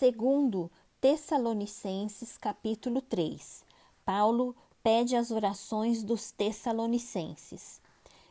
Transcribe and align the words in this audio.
Segundo 0.00 0.70
Tessalonicenses 0.98 2.38
capítulo 2.38 3.02
3. 3.02 3.62
Paulo 4.02 4.56
pede 4.82 5.14
as 5.14 5.30
orações 5.30 6.02
dos 6.02 6.32
Tessalonicenses. 6.32 7.82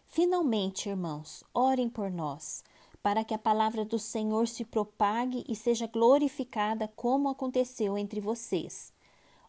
Finalmente, 0.08 0.90
irmãos, 0.90 1.44
orem 1.54 1.88
por 1.88 2.10
nós, 2.10 2.64
para 3.04 3.24
que 3.24 3.36
a 3.36 3.38
palavra 3.38 3.86
do 3.86 4.00
Senhor 4.00 4.48
se 4.48 4.66
propague 4.66 5.46
e 5.48 5.56
seja 5.56 5.86
glorificada 5.86 6.92
como 6.96 7.30
aconteceu 7.30 7.96
entre 8.00 8.20
vocês. 8.20 8.92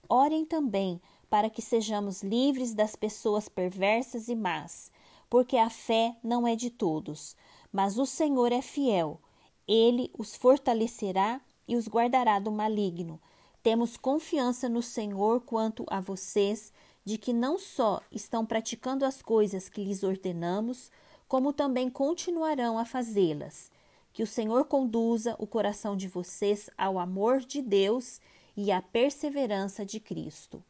Orem 0.07 0.45
também 0.45 1.01
para 1.31 1.49
que 1.49 1.63
sejamos 1.63 2.23
livres 2.23 2.75
das 2.75 2.95
pessoas 2.95 3.49
perversas 3.49 4.29
e 4.29 4.35
más, 4.35 4.93
porque 5.31 5.57
a 5.57 5.71
fé 5.71 6.15
não 6.23 6.47
é 6.47 6.55
de 6.55 6.69
todos, 6.69 7.35
mas 7.73 7.99
o 7.99 8.05
Senhor 8.05 8.53
é 8.53 8.61
fiel. 8.61 9.19
Ele 9.67 10.11
os 10.19 10.37
fortalecerá 10.37 11.41
e 11.71 11.77
os 11.77 11.87
guardará 11.87 12.41
do 12.41 12.51
maligno. 12.51 13.21
Temos 13.63 13.97
confiança 13.97 14.69
no 14.69 14.83
Senhor 14.83 15.41
quanto 15.43 15.87
a 15.89 16.01
vocês 16.01 16.73
de 17.05 17.17
que 17.17 17.33
não 17.33 17.57
só 17.57 18.03
estão 18.11 18.45
praticando 18.45 19.05
as 19.05 19.23
coisas 19.23 19.69
que 19.69 19.85
lhes 19.85 20.03
ordenamos, 20.03 20.91
como 21.29 21.53
também 21.53 21.89
continuarão 21.89 22.77
a 22.77 22.85
fazê-las. 22.85 23.71
Que 24.13 24.25
o 24.25 24.27
Senhor 24.27 24.65
conduza 24.65 25.37
o 25.39 25.47
coração 25.47 25.97
de 25.97 26.09
vocês 26.09 26.69
ao 26.77 26.99
amor 26.99 27.39
de 27.39 27.63
Deus 27.63 28.21
e 28.57 28.73
à 28.73 28.83
perseverança 28.83 29.87
de 29.87 30.01
Cristo. 30.01 30.61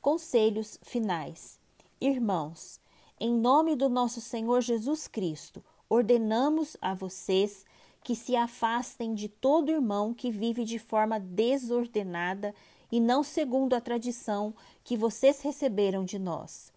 Conselhos 0.00 0.78
finais. 0.80 1.58
Irmãos, 2.00 2.78
em 3.18 3.34
nome 3.34 3.74
do 3.74 3.88
nosso 3.88 4.20
Senhor 4.20 4.60
Jesus 4.60 5.08
Cristo, 5.08 5.60
ordenamos 5.88 6.76
a 6.80 6.94
vocês 6.94 7.66
que 8.02 8.14
se 8.14 8.34
afastem 8.36 9.14
de 9.14 9.28
todo 9.28 9.70
irmão 9.70 10.14
que 10.14 10.30
vive 10.30 10.64
de 10.64 10.78
forma 10.78 11.20
desordenada 11.20 12.54
e 12.90 13.00
não 13.00 13.22
segundo 13.22 13.74
a 13.74 13.80
tradição 13.80 14.54
que 14.82 14.96
vocês 14.96 15.40
receberam 15.40 16.04
de 16.04 16.18
nós. 16.18 16.72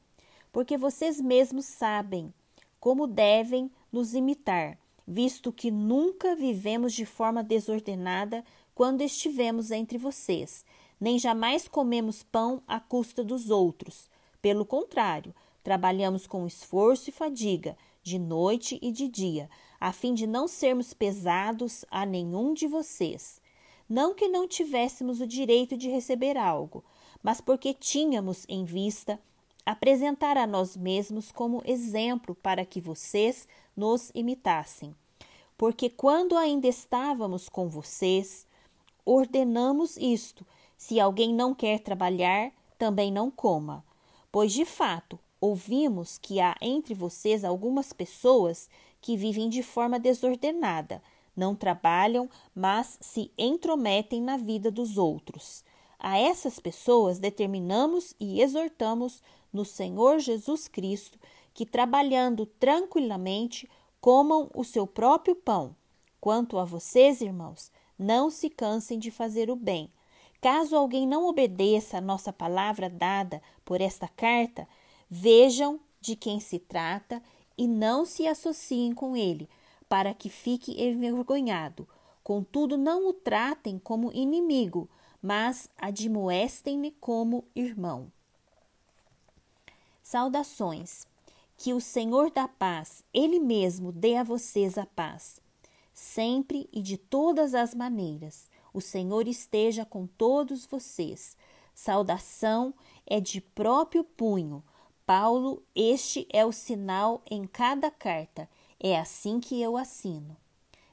Porque 0.52 0.78
vocês 0.78 1.20
mesmos 1.20 1.66
sabem 1.66 2.34
como 2.80 3.08
devem 3.08 3.72
nos 3.92 4.14
imitar, 4.14 4.78
visto 5.08 5.54
que 5.54 5.72
nunca 5.72 6.36
vivemos 6.36 6.94
de 6.94 7.06
forma 7.06 7.42
desordenada 7.42 8.44
quando 8.76 9.02
estivemos 9.02 9.72
entre 9.72 9.98
vocês, 9.98 10.66
nem 11.00 11.18
jamais 11.18 11.68
comemos 11.68 12.24
pão 12.24 12.62
à 12.68 12.80
custa 12.80 13.24
dos 13.24 13.50
outros. 13.50 14.10
Pelo 14.42 14.66
contrário, 14.66 15.34
trabalhamos 15.64 16.28
com 16.28 16.46
esforço 16.46 17.10
e 17.10 17.14
fadiga, 17.14 17.78
de 18.04 18.20
noite 18.20 18.78
e 18.82 18.92
de 18.92 19.08
dia, 19.08 19.50
a 19.80 19.92
fim 19.92 20.14
de 20.14 20.28
não 20.28 20.48
sermos 20.48 20.94
pesados 20.94 21.86
a 21.90 22.06
nenhum 22.06 22.54
de 22.54 22.68
vocês. 22.68 23.42
Não 23.90 24.14
que 24.14 24.28
não 24.28 24.48
tivéssemos 24.48 25.22
o 25.22 25.28
direito 25.28 25.78
de 25.78 25.90
receber 25.90 26.38
algo, 26.38 26.84
mas 27.22 27.40
porque 27.40 27.74
tínhamos 27.74 28.46
em 28.48 28.66
vista 28.66 29.20
apresentar 29.66 30.38
a 30.38 30.46
nós 30.46 30.76
mesmos 30.76 31.32
como 31.32 31.62
exemplo 31.66 32.36
para 32.36 32.66
que 32.66 32.82
vocês 32.82 33.48
nos 33.76 34.12
imitassem. 34.14 34.94
Porque 35.58 35.90
quando 35.90 36.36
ainda 36.36 36.68
estávamos 36.68 37.48
com 37.48 37.70
vocês, 37.70 38.46
ordenamos 39.06 39.96
isto: 39.98 40.46
se 40.78 41.00
alguém 41.00 41.34
não 41.34 41.54
quer 41.54 41.80
trabalhar, 41.80 42.52
também 42.78 43.12
não 43.12 43.32
coma. 43.32 43.86
Pois 44.32 44.52
de 44.52 44.66
fato, 44.66 45.18
ouvimos 45.44 46.18
que 46.18 46.40
há 46.40 46.56
entre 46.62 46.94
vocês 46.94 47.44
algumas 47.44 47.92
pessoas 47.92 48.70
que 49.02 49.18
vivem 49.18 49.50
de 49.50 49.62
forma 49.62 50.00
desordenada, 50.00 51.04
não 51.36 51.54
trabalham, 51.54 52.30
mas 52.56 52.98
se 53.02 53.30
intrometem 53.38 54.22
na 54.22 54.38
vida 54.38 54.72
dos 54.72 54.98
outros. 54.98 55.62
A 56.00 56.18
essas 56.18 56.62
pessoas 56.62 57.20
determinamos 57.20 58.16
e 58.22 58.42
exortamos 58.42 59.22
no 59.52 59.66
Senhor 59.66 60.20
Jesus 60.20 60.70
Cristo 60.70 61.20
que, 61.54 61.66
trabalhando 61.66 62.46
tranquilamente, 62.46 63.70
comam 64.00 64.50
o 64.56 64.64
seu 64.64 64.88
próprio 64.88 65.36
pão. 65.36 65.76
Quanto 66.22 66.58
a 66.58 66.64
vocês, 66.64 67.20
irmãos, 67.20 67.70
não 68.00 68.30
se 68.30 68.50
cansem 68.50 68.98
de 68.98 69.12
fazer 69.12 69.50
o 69.50 69.58
bem. 69.58 69.92
Caso 70.40 70.78
alguém 70.78 71.06
não 71.06 71.28
obedeça 71.28 71.98
a 71.98 72.02
nossa 72.02 72.32
palavra 72.32 72.90
dada 72.90 73.42
por 73.66 73.82
esta 73.82 74.08
carta, 74.08 74.66
vejam 75.14 75.80
de 76.02 76.16
quem 76.16 76.40
se 76.40 76.58
trata 76.58 77.22
e 77.56 77.68
não 77.68 78.04
se 78.04 78.28
associem 78.28 78.96
com 78.96 79.16
ele, 79.16 79.48
para 79.88 80.12
que 80.12 80.28
fique 80.28 80.84
envergonhado. 80.84 81.88
Contudo, 82.24 82.78
não 82.78 83.08
o 83.08 83.14
tratem 83.14 83.78
como 83.78 84.12
inimigo, 84.12 84.90
mas 85.22 85.70
admoestem-me 85.78 86.90
como 87.00 87.46
irmão. 87.56 88.12
Saudações. 90.02 91.06
Que 91.56 91.74
o 91.74 91.80
Senhor 91.80 92.32
da 92.32 92.48
paz, 92.48 93.04
Ele 93.14 93.40
mesmo, 93.40 93.92
dê 93.92 94.16
a 94.16 94.24
vocês 94.24 94.80
a 94.80 94.86
paz. 94.88 95.40
Sempre 95.94 96.68
e 96.74 96.82
de 96.82 96.98
todas 96.98 97.54
as 97.54 97.76
maneiras, 97.76 98.50
o 98.74 98.82
Senhor 98.82 99.28
esteja 99.28 99.86
com 99.86 100.08
todos 100.08 100.66
vocês. 100.66 101.38
Saudação 101.76 102.74
é 103.06 103.20
de 103.20 103.40
próprio 103.40 104.04
punho. 104.04 104.64
Paulo, 105.06 105.62
este 105.76 106.26
é 106.32 106.46
o 106.46 106.52
sinal 106.54 107.22
em 107.30 107.46
cada 107.46 107.92
carta. 107.92 108.50
É 108.80 108.98
assim 108.98 109.40
que 109.40 109.62
eu 109.62 109.76
assino. 109.76 110.38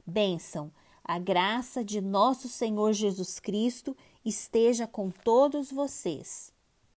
Bênção, 0.04 0.72
a 1.04 1.18
graça 1.18 1.84
de 1.84 2.00
nosso 2.00 2.48
Senhor 2.48 2.92
Jesus 2.92 3.38
Cristo 3.38 3.96
esteja 4.24 4.86
com 4.86 5.10
todos 5.10 5.70
vocês. 5.70 6.52